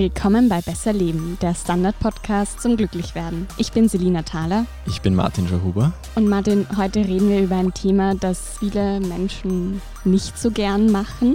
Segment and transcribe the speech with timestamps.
[0.00, 3.48] Willkommen bei Besser Leben, der Standard-Podcast zum Glücklichwerden.
[3.56, 4.64] Ich bin Selina Thaler.
[4.86, 5.92] Ich bin Martin Jahuber.
[6.14, 11.34] Und Martin, heute reden wir über ein Thema, das viele Menschen nicht so gern machen,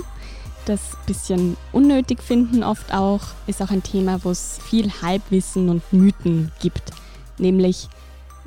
[0.64, 5.68] das ein bisschen unnötig finden oft auch, ist auch ein Thema, wo es viel Halbwissen
[5.68, 6.91] und Mythen gibt.
[7.38, 7.90] Nämlich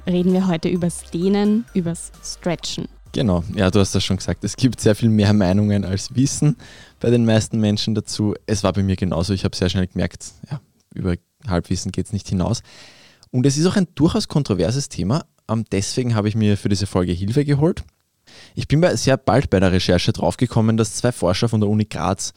[0.06, 2.88] reden wir heute übers Dehnen, übers Stretchen.
[3.12, 4.44] Genau, ja, du hast das schon gesagt.
[4.44, 6.56] Es gibt sehr viel mehr Meinungen als Wissen
[7.00, 8.34] bei den meisten Menschen dazu.
[8.46, 9.32] Es war bei mir genauso.
[9.32, 10.60] Ich habe sehr schnell gemerkt, ja,
[10.94, 12.62] über Halbwissen geht es nicht hinaus.
[13.30, 15.26] Und es ist auch ein durchaus kontroverses Thema.
[15.48, 17.84] Ähm, deswegen habe ich mir für diese Folge Hilfe geholt.
[18.54, 22.32] Ich bin sehr bald bei der Recherche draufgekommen, dass zwei Forscher von der Uni Graz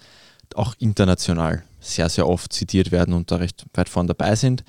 [0.55, 4.63] auch international sehr, sehr oft zitiert werden und da recht weit vorn dabei sind.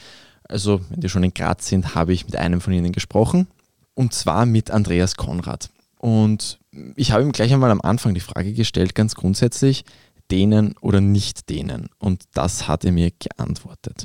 [0.44, 3.46] Also, wenn die schon in Graz sind, habe ich mit einem von ihnen gesprochen.
[3.94, 5.70] Und zwar mit Andreas Konrad.
[6.00, 6.58] Und
[6.96, 9.84] ich habe ihm gleich einmal am Anfang die Frage gestellt, ganz grundsätzlich,
[10.30, 11.90] denen oder nicht denen.
[11.98, 14.04] Und das hat er mir geantwortet.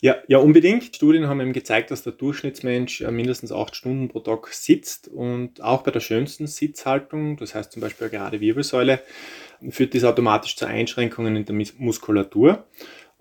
[0.00, 0.96] Ja, ja, unbedingt.
[0.96, 5.62] Studien haben eben gezeigt, dass der Durchschnittsmensch äh, mindestens acht Stunden pro Tag sitzt und
[5.62, 9.00] auch bei der schönsten Sitzhaltung, das heißt zum Beispiel gerade Wirbelsäule,
[9.70, 12.66] führt dies automatisch zu Einschränkungen in der Muskulatur.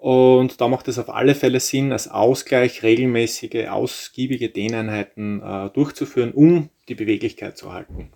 [0.01, 6.31] Und da macht es auf alle Fälle Sinn, als Ausgleich regelmäßige, ausgiebige Dehneinheiten äh, durchzuführen,
[6.31, 8.09] um die Beweglichkeit zu halten.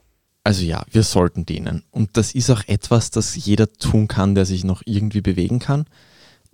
[0.44, 1.84] Also ja, wir sollten dehnen.
[1.92, 5.86] Und das ist auch etwas, das jeder tun kann, der sich noch irgendwie bewegen kann.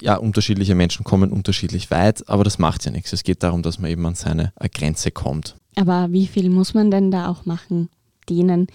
[0.02, 3.14] Ja, unterschiedliche Menschen kommen unterschiedlich weit, aber das macht ja nichts.
[3.14, 5.56] Es geht darum, dass man eben an seine äh, Grenze kommt.
[5.78, 7.88] Aber wie viel muss man denn da auch machen,
[8.28, 8.68] dehnen,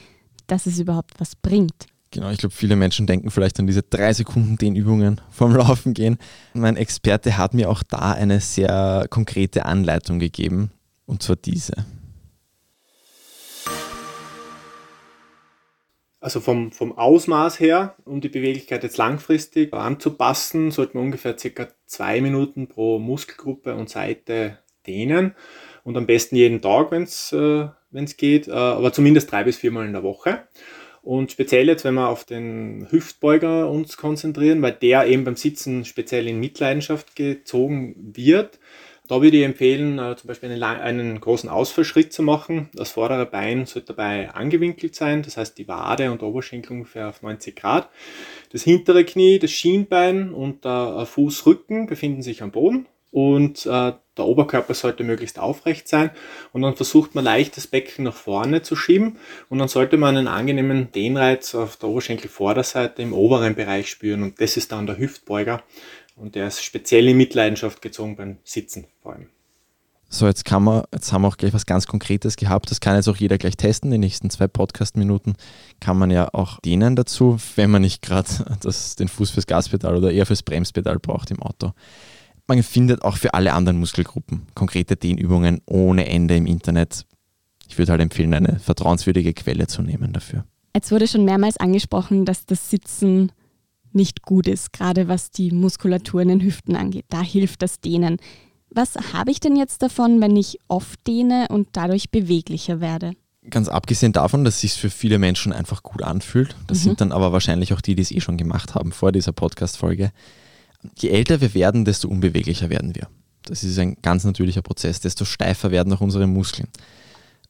[0.47, 1.87] dass es überhaupt was bringt?
[2.17, 6.17] Genau, ich glaube, viele Menschen denken vielleicht an diese drei Sekunden Dehnübungen vom Laufen gehen.
[6.55, 10.71] Mein Experte hat mir auch da eine sehr konkrete Anleitung gegeben,
[11.05, 11.75] und zwar diese.
[16.21, 21.69] Also vom, vom Ausmaß her, um die Beweglichkeit jetzt langfristig anzupassen, sollte man ungefähr circa
[21.85, 25.35] zwei Minuten pro Muskelgruppe und Seite dehnen.
[25.85, 27.69] Und am besten jeden Tag, wenn es äh,
[28.17, 30.49] geht, äh, aber zumindest drei bis viermal in der Woche.
[31.07, 35.85] Und speziell jetzt, wenn wir auf den Hüftbeuger uns konzentrieren, weil der eben beim Sitzen
[35.85, 38.59] speziell in Mitleidenschaft gezogen wird,
[39.07, 42.71] da würde ich empfehlen, äh, zum Beispiel einen, einen, großen Ausfallschritt zu machen.
[42.75, 47.23] Das vordere Bein sollte dabei angewinkelt sein, das heißt die Wade und Oberschenkel ungefähr auf
[47.23, 47.89] 90 Grad.
[48.51, 54.27] Das hintere Knie, das Schienbein und der Fußrücken befinden sich am Boden und äh, der
[54.27, 56.11] Oberkörper sollte möglichst aufrecht sein
[56.53, 59.17] und dann versucht man leicht das Becken nach vorne zu schieben
[59.49, 64.39] und dann sollte man einen angenehmen Dehnreiz auf der Oberschenkelvorderseite im oberen Bereich spüren und
[64.39, 65.63] das ist dann der Hüftbeuger
[66.15, 69.29] und der ist speziell in Mitleidenschaft gezogen beim Sitzen vor allem.
[70.11, 72.71] So, jetzt, kann man, jetzt haben wir auch gleich was ganz Konkretes gehabt.
[72.71, 73.91] Das kann jetzt auch jeder gleich testen.
[73.91, 75.35] Die nächsten zwei Podcast-Minuten
[75.81, 78.29] kann man ja auch dehnen dazu, wenn man nicht gerade
[78.99, 81.73] den Fuß fürs Gaspedal oder eher fürs Bremspedal braucht im Auto.
[82.49, 87.05] Man findet auch für alle anderen Muskelgruppen konkrete Dehnübungen ohne Ende im Internet.
[87.69, 90.45] Ich würde halt empfehlen, eine vertrauenswürdige Quelle zu nehmen dafür.
[90.75, 93.33] Jetzt wurde schon mehrmals angesprochen, dass das Sitzen
[93.93, 97.07] nicht gut ist, gerade was die Muskulatur in den Hüften angeht.
[97.09, 98.19] Da hilft das Dehnen.
[98.71, 103.13] Was habe ich denn jetzt davon, wenn ich oft dehne und dadurch beweglicher werde?
[103.49, 106.83] Ganz abgesehen davon, dass es sich für viele Menschen einfach gut anfühlt, das mhm.
[106.83, 110.13] sind dann aber wahrscheinlich auch die, die es eh schon gemacht haben vor dieser Podcast-Folge.
[110.97, 113.09] Je älter wir werden, desto unbeweglicher werden wir.
[113.43, 116.69] Das ist ein ganz natürlicher Prozess, desto steifer werden auch unsere Muskeln.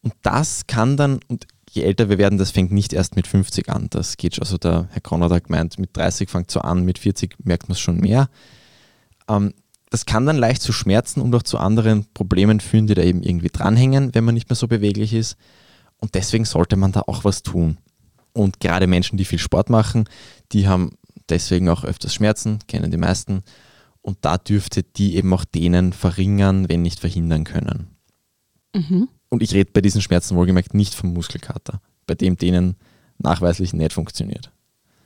[0.03, 3.69] Und das kann dann, und je älter wir werden, das fängt nicht erst mit 50
[3.71, 3.89] an.
[3.91, 6.85] Das geht schon, also der Herr Konrad hat gemeint, mit 30 fängt es so an,
[6.85, 8.29] mit 40 merkt man es schon mehr.
[9.29, 9.55] Ähm,
[9.91, 13.23] das kann dann leicht zu Schmerzen und auch zu anderen Problemen führen, die da eben
[13.23, 15.37] irgendwie dranhängen, wenn man nicht mehr so beweglich ist.
[15.99, 17.79] Und deswegen sollte man da auch was tun.
[18.33, 20.09] Und gerade Menschen, die viel Sport machen,
[20.53, 20.99] die haben
[21.29, 23.43] deswegen auch öfters Schmerzen, kennen die meisten.
[24.03, 27.89] Und da dürfte die eben auch denen verringern, wenn nicht verhindern können.
[28.75, 29.09] Mhm.
[29.29, 32.77] Und ich rede bei diesen Schmerzen wohlgemerkt nicht vom Muskelkater, bei dem denen
[33.19, 34.53] nachweislich nicht funktioniert.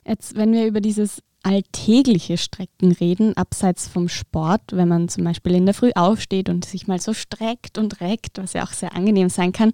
[0.05, 5.55] Jetzt, wenn wir über dieses alltägliche Strecken reden, abseits vom Sport, wenn man zum Beispiel
[5.55, 8.95] in der Früh aufsteht und sich mal so streckt und reckt, was ja auch sehr
[8.95, 9.71] angenehm sein kann,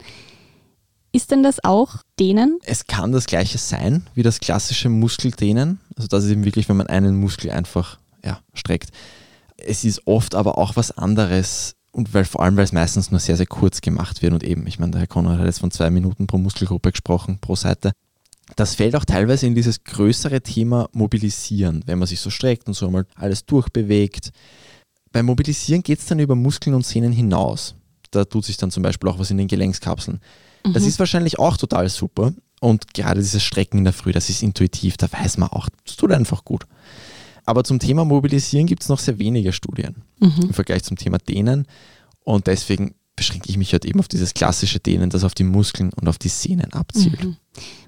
[1.11, 2.59] ist denn das auch Dehnen?
[2.63, 5.79] Es kann das gleiche sein wie das klassische Muskeldehnen.
[5.95, 8.89] Also das ist eben wirklich, wenn man einen Muskel einfach ja, streckt.
[9.57, 13.19] Es ist oft aber auch was anderes, und weil vor allem, weil es meistens nur
[13.19, 15.71] sehr, sehr kurz gemacht wird und eben, ich meine, der Herr Konrad hat jetzt von
[15.71, 17.91] zwei Minuten pro Muskelgruppe gesprochen, pro Seite.
[18.55, 22.75] Das fällt auch teilweise in dieses größere Thema Mobilisieren, wenn man sich so streckt und
[22.75, 24.29] so einmal alles durchbewegt.
[25.11, 27.73] Beim Mobilisieren geht es dann über Muskeln und Sehnen hinaus.
[28.11, 30.19] Da tut sich dann zum Beispiel auch was in den Gelenkskapseln.
[30.63, 30.89] Das mhm.
[30.89, 32.33] ist wahrscheinlich auch total super.
[32.59, 35.95] Und gerade dieses Strecken in der Früh, das ist intuitiv, da weiß man auch, das
[35.95, 36.65] tut einfach gut.
[37.45, 40.43] Aber zum Thema Mobilisieren gibt es noch sehr wenige Studien mhm.
[40.43, 41.67] im Vergleich zum Thema Dehnen.
[42.23, 45.91] Und deswegen beschränke ich mich halt eben auf dieses klassische Dehnen, das auf die Muskeln
[45.93, 47.23] und auf die Sehnen abzielt.
[47.23, 47.37] Mhm.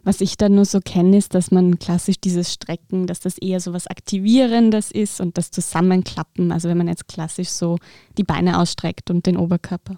[0.03, 3.59] Was ich dann nur so kenne, ist, dass man klassisch dieses Strecken, dass das eher
[3.59, 7.77] so was Aktivierendes ist und das Zusammenklappen, also wenn man jetzt klassisch so
[8.17, 9.97] die Beine ausstreckt und den Oberkörper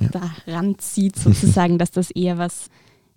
[0.00, 0.08] ja.
[0.08, 2.68] da ranzieht sozusagen, dass das eher was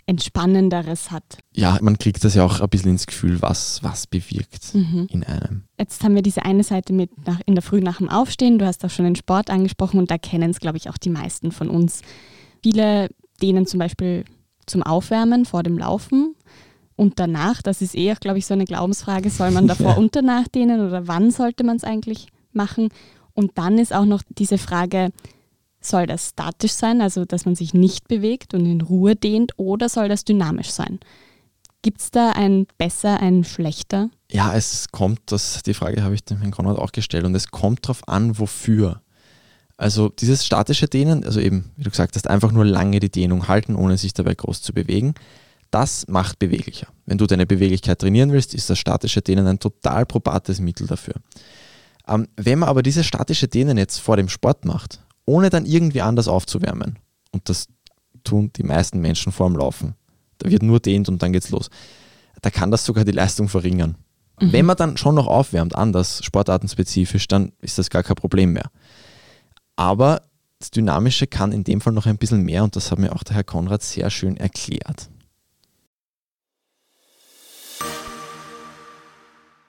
[0.08, 1.40] Entspannenderes hat.
[1.56, 5.08] Ja, man kriegt das ja auch ein bisschen ins Gefühl, was, was bewirkt mhm.
[5.10, 5.64] in einem.
[5.80, 8.60] Jetzt haben wir diese eine Seite mit nach, in der Früh nach dem Aufstehen.
[8.60, 11.10] Du hast auch schon den Sport angesprochen und da kennen es, glaube ich, auch die
[11.10, 12.02] meisten von uns.
[12.62, 13.10] Viele
[13.42, 14.26] dehnen zum Beispiel
[14.68, 16.36] zum Aufwärmen vor dem Laufen
[16.96, 17.64] und danach.
[17.64, 19.32] Das ist eher, glaube ich, so eine Glaubensfrage.
[19.32, 19.98] Soll man davor ja.
[19.98, 22.90] und danach dehnen oder wann sollte man es eigentlich machen?
[23.34, 25.10] Und dann ist auch noch diese Frage,
[25.88, 29.90] soll das statisch sein, also dass man sich nicht bewegt und in Ruhe dehnt, oder
[29.90, 31.00] soll das dynamisch sein?
[31.82, 34.10] Gibt es da ein besser, ein schlechter?
[34.32, 37.50] Ja, es kommt, das, die Frage habe ich dem Herrn Konrad auch gestellt, und es
[37.50, 39.02] kommt darauf an, wofür.
[39.78, 43.48] Also dieses statische Dehnen, also eben, wie du gesagt hast, einfach nur lange die Dehnung
[43.48, 45.16] halten, ohne sich dabei groß zu bewegen,
[45.70, 46.88] das macht beweglicher.
[47.06, 51.16] Wenn du deine Beweglichkeit trainieren willst, ist das statische Dehnen ein total probates Mittel dafür.
[52.08, 56.02] Ähm, wenn man aber dieses statische Dehnen jetzt vor dem Sport macht, ohne dann irgendwie
[56.02, 57.00] anders aufzuwärmen.
[57.32, 57.68] Und das
[58.24, 59.96] tun die meisten Menschen vor dem Laufen.
[60.38, 61.70] Da wird nur dehnt und dann geht's los.
[62.42, 63.96] Da kann das sogar die Leistung verringern.
[64.40, 64.52] Mhm.
[64.52, 68.70] Wenn man dann schon noch aufwärmt, anders, sportartenspezifisch, dann ist das gar kein Problem mehr.
[69.76, 70.22] Aber
[70.60, 73.24] das Dynamische kann in dem Fall noch ein bisschen mehr und das hat mir auch
[73.24, 75.10] der Herr Konrad sehr schön erklärt.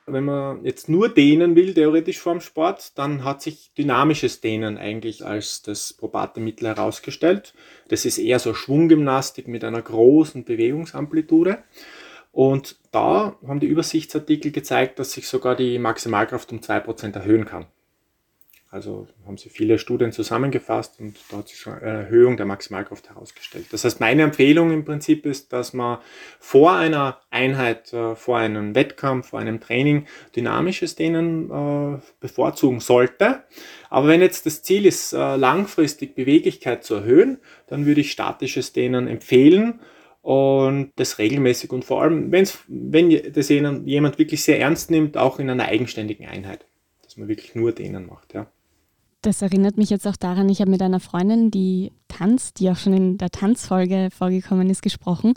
[0.09, 5.27] Wenn man jetzt nur dehnen will, theoretisch vorm Sport, dann hat sich dynamisches Dehnen eigentlich
[5.27, 7.55] als das probate Mittel herausgestellt.
[7.89, 11.59] Das ist eher so Schwunggymnastik mit einer großen Bewegungsamplitude.
[12.31, 17.67] Und da haben die Übersichtsartikel gezeigt, dass sich sogar die Maximalkraft um 2% erhöhen kann.
[18.71, 23.09] Also haben sie viele Studien zusammengefasst und da hat sich schon eine Erhöhung der Maximalkraft
[23.09, 23.67] herausgestellt.
[23.71, 25.99] Das heißt, meine Empfehlung im Prinzip ist, dass man
[26.41, 33.45] vor einer Einheit, äh, vor einem Wettkampf, vor einem Training dynamisches Dehnen äh, bevorzugen sollte.
[33.89, 37.39] Aber wenn jetzt das Ziel ist, äh, langfristig Beweglichkeit zu erhöhen,
[37.69, 39.81] dann würde ich statisches Dehnen empfehlen
[40.23, 45.39] und das regelmäßig und vor allem, wenn's, wenn das jemand wirklich sehr ernst nimmt, auch
[45.39, 46.67] in einer eigenständigen Einheit,
[47.05, 48.35] dass man wirklich nur Dehnen macht.
[48.35, 48.49] Ja.
[49.27, 52.77] Das erinnert mich jetzt auch daran, ich habe mit einer Freundin, die tanzt, die auch
[52.77, 55.35] schon in der Tanzfolge vorgekommen ist, gesprochen.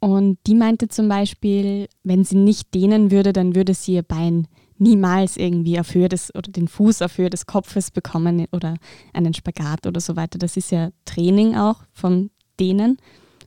[0.00, 4.48] Und die meinte zum Beispiel, wenn sie nicht dehnen würde, dann würde sie ihr Bein
[4.78, 8.74] niemals irgendwie auf Höhe des oder den Fuß auf Höhe des Kopfes bekommen oder
[9.12, 10.40] einen Spagat oder so weiter.
[10.40, 12.96] Das ist ja Training auch vom Dehnen.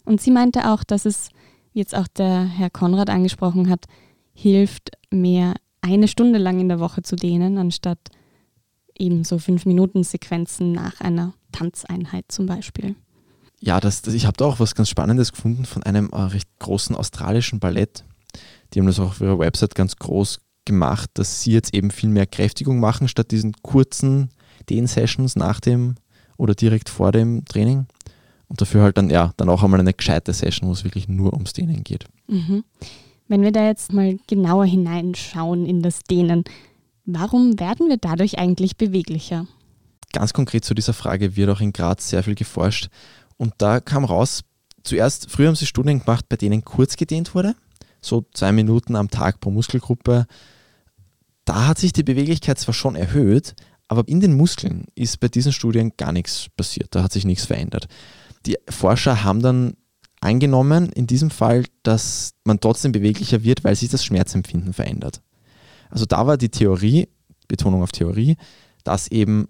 [0.06, 1.28] Und sie meinte auch, dass es,
[1.74, 3.84] jetzt auch der Herr Konrad angesprochen hat,
[4.34, 8.00] hilft, mehr eine Stunde lang in der Woche zu dehnen, anstatt
[8.98, 12.96] eben so fünf Minuten Sequenzen nach einer Tanzeinheit zum Beispiel.
[13.60, 16.50] Ja, das, das ich habe da auch was ganz Spannendes gefunden von einem äh, recht
[16.60, 18.04] großen australischen Ballett.
[18.74, 22.10] Die haben das auch auf ihrer Website ganz groß gemacht, dass sie jetzt eben viel
[22.10, 24.30] mehr Kräftigung machen, statt diesen kurzen
[24.70, 25.96] Dehn-Sessions nach dem
[26.38, 27.86] oder direkt vor dem Training.
[28.48, 31.34] Und dafür halt dann, ja, dann auch einmal eine gescheite Session, wo es wirklich nur
[31.34, 32.06] ums Dehnen geht.
[32.28, 32.64] Mhm.
[33.28, 36.44] Wenn wir da jetzt mal genauer hineinschauen in das Dehnen,
[37.06, 39.48] Warum werden wir dadurch eigentlich beweglicher?
[40.14, 42.88] Ganz konkret zu dieser Frage wird auch in Graz sehr viel geforscht.
[43.38, 44.42] Und da kam raus,
[44.84, 47.56] zuerst, früher haben sie Studien gemacht, bei denen kurz gedehnt wurde,
[48.00, 50.28] so zwei Minuten am Tag pro Muskelgruppe.
[51.46, 53.56] Da hat sich die Beweglichkeit zwar schon erhöht,
[53.90, 57.46] aber in den Muskeln ist bei diesen Studien gar nichts passiert, da hat sich nichts
[57.46, 57.88] verändert.
[58.46, 59.74] Die Forscher haben dann
[60.22, 65.22] angenommen, in diesem Fall, dass man trotzdem beweglicher wird, weil sich das Schmerzempfinden verändert.
[65.94, 67.08] Also da war die Theorie,
[67.48, 68.36] Betonung auf Theorie,
[68.84, 69.48] dass eben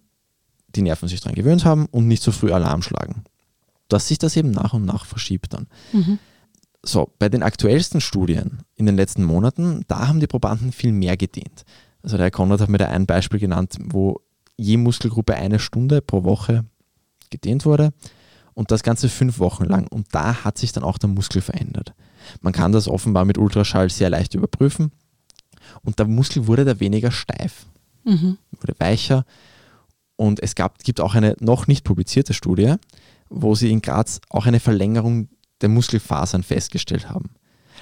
[0.75, 3.23] die Nerven sich daran gewöhnt haben und nicht so früh Alarm schlagen.
[3.87, 5.67] Dass sich das eben nach und nach verschiebt dann.
[5.93, 6.19] Mhm.
[6.83, 11.15] So, bei den aktuellsten Studien in den letzten Monaten, da haben die Probanden viel mehr
[11.15, 11.63] gedehnt.
[12.01, 14.19] Also der Herr Konrad hat mir da ein Beispiel genannt, wo
[14.57, 16.65] je Muskelgruppe eine Stunde pro Woche
[17.29, 17.93] gedehnt wurde
[18.53, 19.87] und das Ganze fünf Wochen lang.
[19.87, 21.93] Und da hat sich dann auch der Muskel verändert.
[22.41, 24.91] Man kann das offenbar mit Ultraschall sehr leicht überprüfen.
[25.83, 27.65] Und der Muskel wurde da weniger steif,
[28.03, 28.37] mhm.
[28.59, 29.25] wurde weicher.
[30.15, 32.75] Und es gab, gibt auch eine noch nicht publizierte Studie,
[33.29, 35.29] wo sie in Graz auch eine Verlängerung
[35.61, 37.31] der Muskelfasern festgestellt haben.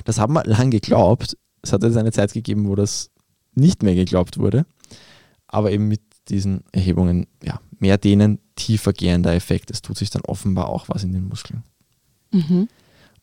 [0.05, 1.37] Das haben wir lange geglaubt.
[1.61, 3.11] Es hat jetzt eine Zeit gegeben, wo das
[3.53, 4.65] nicht mehr geglaubt wurde.
[5.47, 9.71] Aber eben mit diesen Erhebungen, ja, mehr dehnen, tiefer gehender Effekt.
[9.71, 11.63] Es tut sich dann offenbar auch was in den Muskeln.
[12.31, 12.69] Mhm.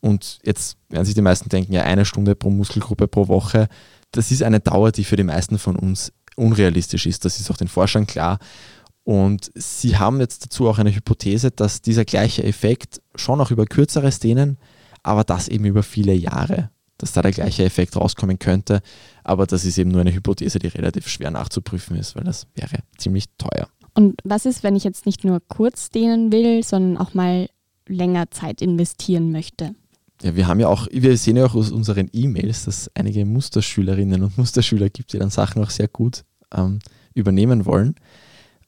[0.01, 3.69] Und jetzt werden sich die meisten denken, ja, eine Stunde pro Muskelgruppe pro Woche,
[4.13, 7.25] das ist eine Dauer, die für die meisten von uns unrealistisch ist.
[7.25, 8.39] Das ist auch den Forschern klar.
[9.05, 13.65] Und sie haben jetzt dazu auch eine Hypothese, dass dieser gleiche Effekt schon auch über
[13.65, 14.59] kürzeres Dehnen,
[15.03, 18.83] aber das eben über viele Jahre, dass da der gleiche Effekt rauskommen könnte.
[19.25, 22.81] Aber das ist eben nur eine Hypothese, die relativ schwer nachzuprüfen ist, weil das wäre
[22.99, 23.69] ziemlich teuer.
[23.95, 27.49] Und was ist, wenn ich jetzt nicht nur kurz dehnen will, sondern auch mal
[27.89, 29.75] länger Zeit investieren möchte?
[30.23, 34.23] Ja, wir haben ja auch, wir sehen ja auch aus unseren E-Mails, dass einige Musterschülerinnen
[34.23, 36.81] und Musterschüler gibt, die dann Sachen auch sehr gut ähm,
[37.15, 37.95] übernehmen wollen.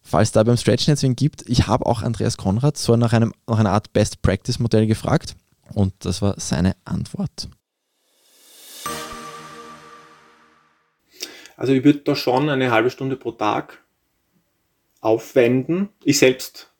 [0.03, 3.35] Falls da beim Stretchen jetzt wen gibt, ich habe auch Andreas Konrad so nach, einem,
[3.49, 5.35] nach einer Art Best Practice Modell gefragt
[5.75, 7.49] und das war seine Antwort.
[11.57, 13.85] Also ich würde da schon eine halbe Stunde pro Tag
[15.01, 15.91] aufwenden.
[16.05, 16.73] Ich selbst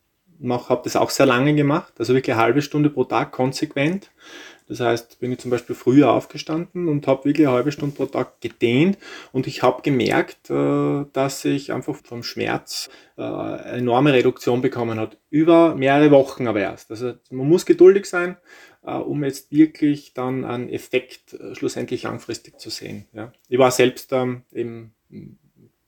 [0.43, 4.11] habe das auch sehr lange gemacht, also wirklich eine halbe Stunde pro Tag konsequent.
[4.71, 8.07] Das heißt, bin ich zum Beispiel früher aufgestanden und habe wirklich eine halbe Stunde pro
[8.07, 8.99] Tag gedehnt
[9.33, 15.01] und ich habe gemerkt, äh, dass ich einfach vom Schmerz äh, eine enorme Reduktion bekommen
[15.01, 15.19] hat.
[15.29, 16.93] Über mehrere Wochen aber erst.
[16.93, 18.37] Also man muss geduldig sein,
[18.87, 23.07] äh, um jetzt wirklich dann einen Effekt schlussendlich langfristig zu sehen.
[23.49, 24.95] Ich war selbst ähm, eben,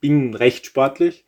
[0.01, 1.23] bin recht sportlich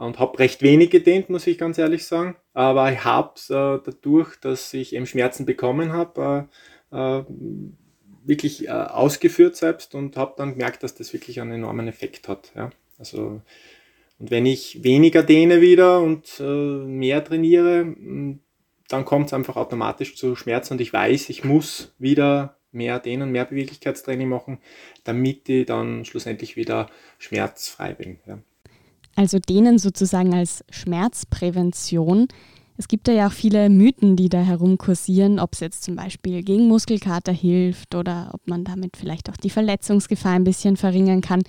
[0.00, 2.36] und habe recht wenig gedehnt, muss ich ganz ehrlich sagen.
[2.54, 6.54] Aber ich habe äh, dadurch, dass ich eben Schmerzen bekommen habe, äh,
[6.92, 7.22] äh,
[8.24, 12.52] wirklich äh, ausgeführt selbst und habe dann gemerkt, dass das wirklich einen enormen Effekt hat.
[12.54, 12.70] Ja?
[12.98, 13.40] Also,
[14.18, 17.94] und wenn ich weniger dehne wieder und äh, mehr trainiere,
[18.88, 23.32] dann kommt es einfach automatisch zu Schmerzen und ich weiß, ich muss wieder mehr dehnen,
[23.32, 24.58] mehr Beweglichkeitstraining machen,
[25.04, 28.18] damit ich dann schlussendlich wieder schmerzfrei bin.
[28.26, 28.38] Ja.
[29.16, 32.28] Also denen sozusagen als Schmerzprävention.
[32.80, 36.66] Es gibt ja auch viele Mythen, die da herumkursieren, ob es jetzt zum Beispiel gegen
[36.66, 41.42] Muskelkater hilft oder ob man damit vielleicht auch die Verletzungsgefahr ein bisschen verringern kann.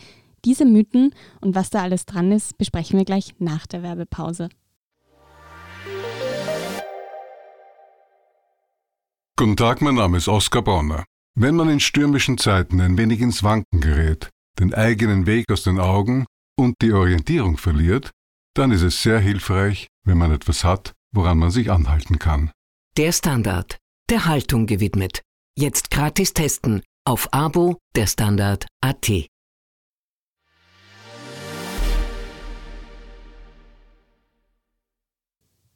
[0.44, 4.50] Diese Mythen und was da alles dran ist, besprechen wir gleich nach der Werbepause.
[9.38, 11.06] Guten Tag, mein Name ist Oskar Bonner.
[11.36, 15.80] Wenn man in stürmischen Zeiten ein wenig ins Wanken gerät, den eigenen Weg aus den
[15.80, 16.26] Augen
[16.60, 18.12] und die Orientierung verliert,
[18.54, 22.52] dann ist es sehr hilfreich, wenn man etwas hat, woran man sich anhalten kann.
[22.98, 23.78] Der Standard,
[24.10, 25.22] der Haltung gewidmet.
[25.58, 29.28] Jetzt gratis testen auf Abo der Standard AT.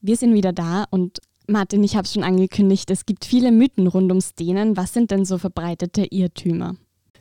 [0.02, 3.88] Wir sind wieder da und Martin, ich habe es schon angekündigt, es gibt viele Mythen
[3.88, 4.78] rund ums Dehnen.
[4.78, 6.76] Was sind denn so verbreitete Irrtümer?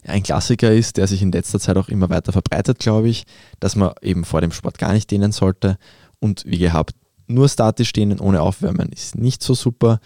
[0.06, 3.24] ein Klassiker ist, der sich in letzter Zeit auch immer weiter verbreitet, glaube ich,
[3.60, 5.78] dass man eben vor dem Sport gar nicht dehnen sollte.
[6.20, 6.94] Und wie gehabt,
[7.26, 10.00] nur statisch dehnen ohne Aufwärmen ist nicht so super.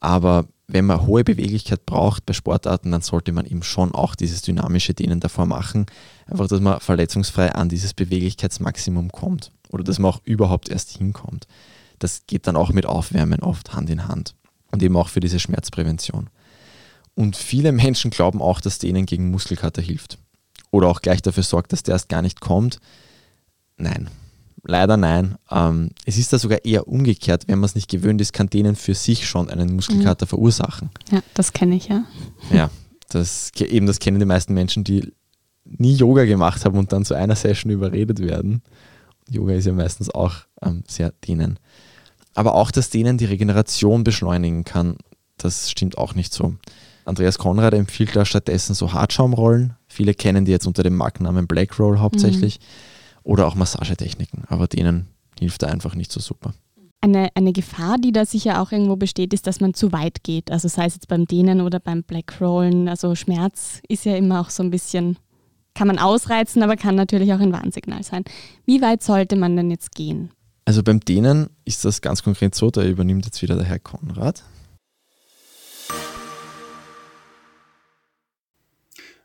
[0.00, 4.42] Aber wenn man hohe Beweglichkeit braucht bei Sportarten, dann sollte man eben schon auch dieses
[4.42, 5.86] dynamische Dehnen davor machen.
[6.26, 9.52] Einfach, dass man verletzungsfrei an dieses Beweglichkeitsmaximum kommt.
[9.70, 11.46] Oder dass man auch überhaupt erst hinkommt.
[11.98, 14.34] Das geht dann auch mit Aufwärmen oft Hand in Hand.
[14.70, 16.30] Und eben auch für diese Schmerzprävention.
[17.14, 20.18] Und viele Menschen glauben auch, dass denen gegen Muskelkater hilft.
[20.70, 22.80] Oder auch gleich dafür sorgt, dass der erst gar nicht kommt.
[23.76, 24.08] Nein,
[24.64, 25.36] leider nein.
[25.50, 27.44] Ähm, es ist da sogar eher umgekehrt.
[27.46, 30.28] Wenn man es nicht gewöhnt ist, kann denen für sich schon einen Muskelkater mhm.
[30.28, 30.90] verursachen.
[31.10, 32.04] Ja, das kenne ich ja.
[32.50, 32.70] Ja,
[33.08, 35.12] das, eben das kennen die meisten Menschen, die
[35.64, 38.62] nie Yoga gemacht haben und dann zu einer Session überredet werden.
[39.28, 41.58] Yoga ist ja meistens auch ähm, sehr dehnen.
[42.34, 44.96] Aber auch, dass denen die Regeneration beschleunigen kann,
[45.38, 46.54] das stimmt auch nicht so.
[47.04, 49.74] Andreas Konrad empfiehlt da stattdessen so Hartschaumrollen.
[49.88, 52.60] Viele kennen die jetzt unter dem Markennamen Black Roll hauptsächlich.
[52.60, 52.64] Mhm.
[53.24, 55.08] Oder auch Massagetechniken, aber denen
[55.40, 56.54] hilft er einfach nicht so super.
[57.00, 60.50] Eine, eine Gefahr, die da sicher auch irgendwo besteht, ist, dass man zu weit geht.
[60.50, 62.88] Also sei es jetzt beim Dehnen oder beim Black Rollen.
[62.88, 65.18] Also Schmerz ist ja immer auch so ein bisschen,
[65.74, 68.24] kann man ausreizen, aber kann natürlich auch ein Warnsignal sein.
[68.64, 70.30] Wie weit sollte man denn jetzt gehen?
[70.66, 74.42] Also beim Dehnen ist das ganz konkret so, da übernimmt jetzt wieder der Herr Konrad.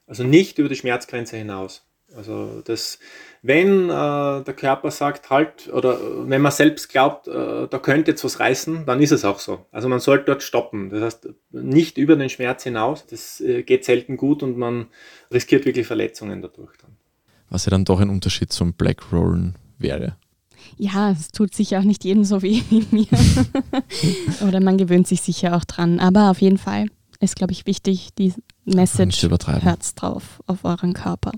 [0.05, 1.88] Also nicht über die Schmerzgrenze hinaus.
[2.15, 2.99] Also das,
[3.41, 8.23] wenn äh, der Körper sagt halt, oder wenn man selbst glaubt, äh, da könnte jetzt
[8.23, 9.65] was reißen, dann ist es auch so.
[9.71, 10.89] Also man sollte dort stoppen.
[10.89, 13.05] Das heißt, nicht über den Schmerz hinaus.
[13.05, 14.87] Das äh, geht selten gut und man
[15.31, 16.97] riskiert wirklich Verletzungen dadurch dann.
[17.49, 20.15] Was ja dann doch ein Unterschied zum Black Rollen wäre.
[20.77, 23.07] Ja, es tut sich auch nicht jedem so weh wie mir.
[24.47, 25.99] oder man gewöhnt sich sicher auch dran.
[25.99, 26.87] Aber auf jeden Fall
[27.19, 28.33] ist, glaube ich, wichtig, die
[28.65, 31.31] Message hört drauf auf euren Körper.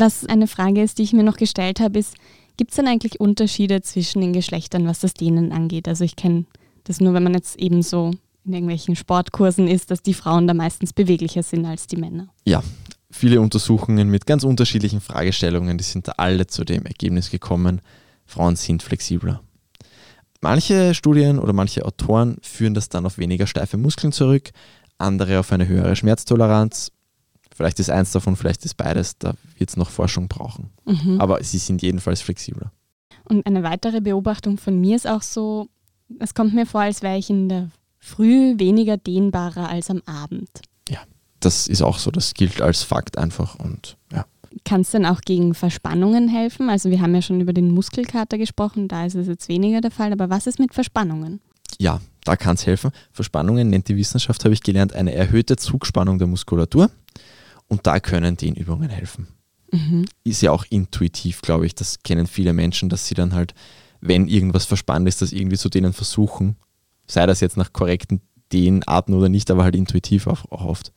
[0.00, 2.14] Was eine Frage ist, die ich mir noch gestellt habe, ist,
[2.56, 5.88] gibt es denn eigentlich Unterschiede zwischen den Geschlechtern, was das Dehnen angeht?
[5.88, 6.44] Also ich kenne
[6.84, 8.12] das nur, wenn man jetzt eben so
[8.44, 12.28] in irgendwelchen Sportkursen ist, dass die Frauen da meistens beweglicher sind als die Männer.
[12.44, 12.62] Ja,
[13.10, 17.80] viele Untersuchungen mit ganz unterschiedlichen Fragestellungen, die sind da alle zu dem Ergebnis gekommen,
[18.24, 19.42] Frauen sind flexibler.
[20.40, 24.50] Manche Studien oder manche Autoren führen das dann auf weniger steife Muskeln zurück,
[24.96, 26.92] andere auf eine höhere Schmerztoleranz.
[27.58, 30.70] Vielleicht ist eins davon, vielleicht ist beides, da wird es noch Forschung brauchen.
[30.84, 31.20] Mhm.
[31.20, 32.70] Aber sie sind jedenfalls flexibler.
[33.24, 35.66] Und eine weitere Beobachtung von mir ist auch so,
[36.20, 40.48] es kommt mir vor, als wäre ich in der Früh weniger dehnbarer als am Abend.
[40.88, 41.00] Ja,
[41.40, 44.24] das ist auch so, das gilt als Fakt einfach und ja.
[44.64, 46.70] Kann es denn auch gegen Verspannungen helfen?
[46.70, 49.90] Also wir haben ja schon über den Muskelkater gesprochen, da ist es jetzt weniger der
[49.90, 51.40] Fall, aber was ist mit Verspannungen?
[51.80, 52.92] Ja, da kann es helfen.
[53.10, 56.88] Verspannungen nennt die Wissenschaft, habe ich gelernt, eine erhöhte Zugspannung der Muskulatur
[57.68, 59.28] und da können Dehnübungen helfen.
[59.70, 60.06] Mhm.
[60.24, 63.54] Ist ja auch intuitiv, glaube ich, das kennen viele Menschen, dass sie dann halt,
[64.00, 66.56] wenn irgendwas verspannt ist, das irgendwie zu denen versuchen,
[67.06, 68.20] sei das jetzt nach korrekten
[68.52, 70.92] Dehnarten oder nicht, aber halt intuitiv auch oft.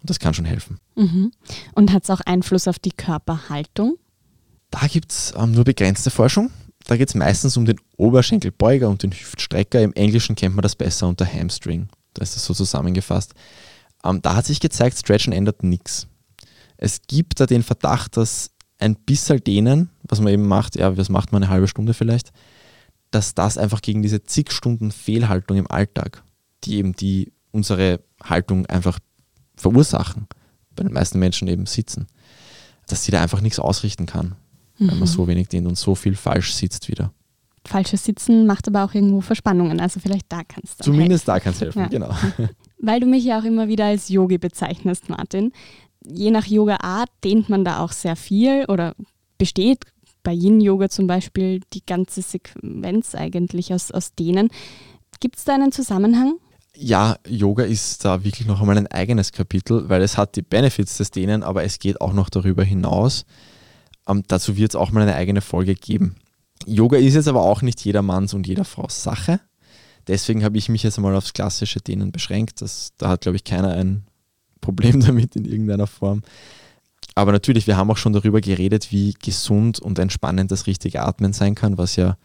[0.00, 0.78] Und das kann schon helfen.
[0.96, 1.32] Mhm.
[1.74, 3.96] Und hat es auch Einfluss auf die Körperhaltung?
[4.70, 6.50] Da gibt es ähm, nur begrenzte Forschung.
[6.86, 9.80] Da geht es meistens um den Oberschenkelbeuger und den Hüftstrecker.
[9.80, 11.88] Im Englischen kennt man das besser unter Hamstring.
[12.12, 13.34] Da ist das so zusammengefasst.
[14.04, 16.06] Ähm, da hat sich gezeigt, Stretchen ändert nichts.
[16.76, 21.08] Es gibt da den Verdacht, dass ein bisschen dehnen, was man eben macht, ja, was
[21.08, 22.32] macht man eine halbe Stunde vielleicht,
[23.10, 26.22] dass das einfach gegen diese zig Stunden Fehlhaltung im Alltag,
[26.64, 28.98] die eben die unsere Haltung einfach
[29.56, 30.26] verursachen,
[30.74, 32.08] bei den meisten Menschen eben sitzen,
[32.88, 34.34] dass sie da einfach nichts ausrichten kann,
[34.78, 34.90] mhm.
[34.90, 37.12] wenn man so wenig dehnt und so viel falsch sitzt wieder.
[37.66, 40.84] Falsches Sitzen macht aber auch irgendwo Verspannungen, also vielleicht da kannst du.
[40.84, 41.38] Zumindest helfen.
[41.38, 41.86] da kann es helfen, ja.
[41.88, 42.14] genau.
[42.78, 45.52] Weil du mich ja auch immer wieder als Yogi bezeichnest, Martin.
[46.06, 48.94] Je nach Yoga-Art dehnt man da auch sehr viel oder
[49.38, 49.84] besteht
[50.22, 54.48] bei Yin-Yoga zum Beispiel die ganze Sequenz eigentlich aus, aus Dehnen.
[55.20, 56.34] Gibt es da einen Zusammenhang?
[56.76, 60.96] ja, Yoga ist da wirklich noch einmal ein eigenes Kapitel, weil es hat die Benefits
[60.96, 63.24] des Dehnen, aber es geht auch noch darüber hinaus.
[64.08, 66.16] Ähm, dazu wird es auch mal eine eigene Folge geben.
[66.66, 69.40] Yoga ist jetzt aber auch nicht jedermanns und jeder Frau Sache.
[70.06, 72.60] Deswegen habe ich mich jetzt einmal aufs klassische Dehnen beschränkt.
[72.60, 74.04] Das, da hat, glaube ich, keiner ein
[74.60, 76.22] Problem damit in irgendeiner Form.
[77.14, 81.32] Aber natürlich, wir haben auch schon darüber geredet, wie gesund und entspannend das richtige Atmen
[81.32, 82.16] sein kann, was ja,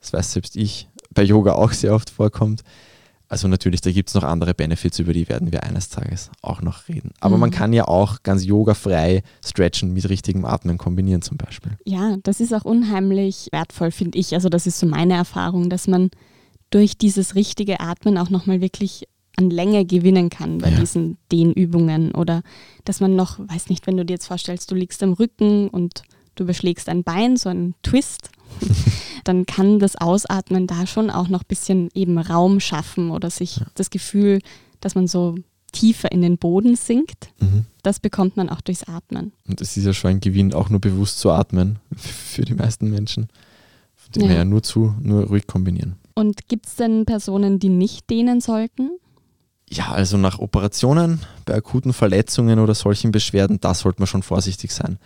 [0.00, 2.62] das weiß selbst ich, bei Yoga auch sehr oft vorkommt.
[3.32, 6.60] Also natürlich, da gibt es noch andere Benefits, über die werden wir eines Tages auch
[6.60, 7.12] noch reden.
[7.18, 7.40] Aber mhm.
[7.40, 11.78] man kann ja auch ganz yogafrei stretchen mit richtigem Atmen kombinieren zum Beispiel.
[11.86, 14.34] Ja, das ist auch unheimlich wertvoll, finde ich.
[14.34, 16.10] Also das ist so meine Erfahrung, dass man
[16.68, 20.78] durch dieses richtige Atmen auch nochmal wirklich an Länge gewinnen kann bei ja.
[20.78, 22.42] diesen Dehnübungen oder
[22.84, 26.02] dass man noch, weiß nicht, wenn du dir jetzt vorstellst, du liegst am Rücken und
[26.34, 28.28] du beschlägst ein Bein, so ein Twist,
[29.24, 33.58] dann kann das Ausatmen da schon auch noch ein bisschen eben Raum schaffen oder sich
[33.58, 33.66] ja.
[33.74, 34.40] das Gefühl,
[34.80, 35.36] dass man so
[35.72, 37.64] tiefer in den Boden sinkt, mhm.
[37.82, 39.32] das bekommt man auch durchs Atmen.
[39.48, 42.90] Und es ist ja schon ein Gewinn, auch nur bewusst zu atmen für die meisten
[42.90, 43.28] Menschen.
[43.94, 44.28] Von dem ja.
[44.28, 45.96] her nur zu, nur ruhig kombinieren.
[46.14, 48.90] Und gibt es denn Personen, die nicht dehnen sollten?
[49.70, 54.72] Ja, also nach Operationen, bei akuten Verletzungen oder solchen Beschwerden, da sollte man schon vorsichtig
[54.72, 54.98] sein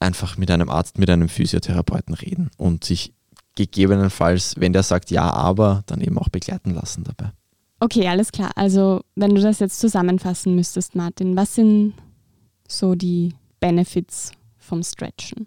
[0.00, 3.12] einfach mit einem Arzt, mit einem Physiotherapeuten reden und sich
[3.56, 7.32] gegebenenfalls, wenn der sagt ja, aber, dann eben auch begleiten lassen dabei.
[7.80, 8.50] Okay, alles klar.
[8.56, 11.94] Also wenn du das jetzt zusammenfassen müsstest, Martin, was sind
[12.68, 15.46] so die Benefits vom Stretchen?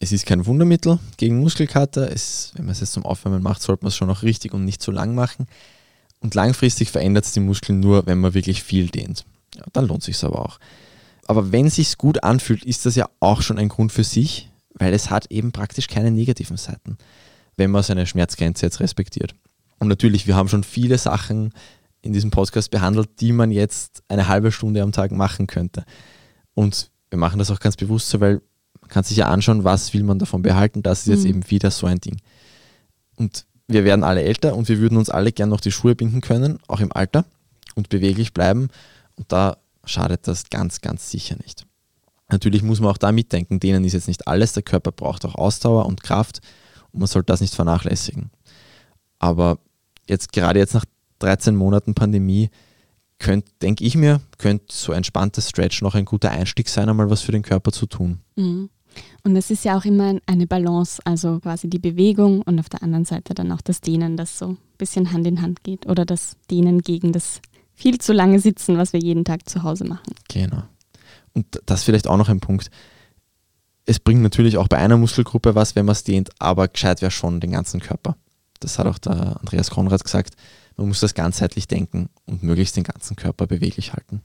[0.00, 2.10] Es ist kein Wundermittel gegen Muskelkater.
[2.10, 4.64] Es, wenn man es jetzt zum Aufwärmen macht, sollte man es schon auch richtig und
[4.64, 5.46] nicht zu lang machen.
[6.20, 9.24] Und langfristig verändert es die Muskeln nur, wenn man wirklich viel dehnt.
[9.56, 10.58] Ja, dann lohnt sich aber auch.
[11.26, 14.50] Aber wenn es sich gut anfühlt, ist das ja auch schon ein Grund für sich,
[14.74, 16.96] weil es hat eben praktisch keine negativen Seiten,
[17.58, 19.34] wenn man seine Schmerzgrenze jetzt respektiert.
[19.78, 21.52] Und natürlich, wir haben schon viele Sachen
[22.00, 25.84] in diesem Podcast behandelt, die man jetzt eine halbe Stunde am Tag machen könnte.
[26.54, 28.40] Und wir machen das auch ganz bewusst so, weil
[28.80, 30.82] man kann sich ja anschauen, was will man davon behalten.
[30.82, 31.30] Das ist jetzt mhm.
[31.30, 32.16] eben wieder so ein Ding.
[33.16, 36.20] Und wir werden alle älter und wir würden uns alle gern noch die Schuhe binden
[36.20, 37.24] können, auch im Alter
[37.74, 38.68] und beweglich bleiben.
[39.16, 41.66] Und da schadet das ganz, ganz sicher nicht.
[42.30, 45.34] Natürlich muss man auch da mitdenken, denen ist jetzt nicht alles, der Körper braucht auch
[45.34, 46.40] Ausdauer und Kraft
[46.92, 48.30] und man sollte das nicht vernachlässigen.
[49.18, 49.58] Aber
[50.08, 50.84] jetzt gerade jetzt nach
[51.20, 52.50] 13 Monaten Pandemie,
[53.60, 57.32] denke ich mir, könnte so entspanntes Stretch noch ein guter Einstieg sein, einmal was für
[57.32, 58.20] den Körper zu tun.
[58.36, 58.70] Mhm.
[59.22, 62.82] Und es ist ja auch immer eine Balance, also quasi die Bewegung und auf der
[62.82, 66.04] anderen Seite dann auch das Dehnen, das so ein bisschen Hand in Hand geht oder
[66.04, 67.40] das Dehnen gegen das
[67.74, 70.14] viel zu lange sitzen, was wir jeden Tag zu Hause machen.
[70.28, 70.62] Genau.
[71.32, 72.70] Und das vielleicht auch noch ein Punkt.
[73.88, 77.10] Es bringt natürlich auch bei einer Muskelgruppe was, wenn man es dehnt, aber gescheit wäre
[77.10, 78.16] schon den ganzen Körper.
[78.60, 80.34] Das hat auch der Andreas Konrad gesagt.
[80.76, 84.20] Man muss das ganzheitlich denken und möglichst den ganzen Körper beweglich halten.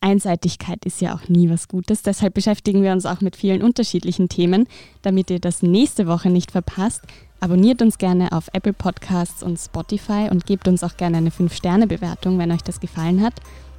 [0.00, 2.02] Einseitigkeit ist ja auch nie was Gutes.
[2.02, 4.66] Deshalb beschäftigen wir uns auch mit vielen unterschiedlichen Themen.
[5.02, 7.02] Damit ihr das nächste Woche nicht verpasst,
[7.38, 12.38] abonniert uns gerne auf Apple Podcasts und Spotify und gebt uns auch gerne eine 5-Sterne-Bewertung,
[12.38, 13.34] wenn euch das gefallen hat.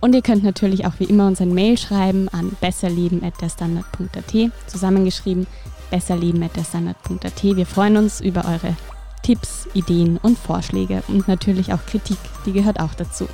[0.05, 5.47] Und ihr könnt natürlich auch wie immer uns ein Mail schreiben an besserleben.derstandard.at, zusammengeschrieben
[5.89, 7.43] besserleben.derstandard.at.
[7.43, 8.75] Wir freuen uns über eure
[9.23, 13.27] Tipps, Ideen und Vorschläge und natürlich auch Kritik, die gehört auch dazu.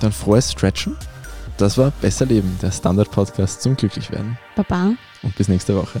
[0.00, 0.96] Dann frohes Stretchen
[1.58, 4.36] das war Besser Leben, der Standard-Podcast zum Glücklichwerden.
[4.56, 4.94] Baba.
[5.22, 6.00] Und bis nächste Woche.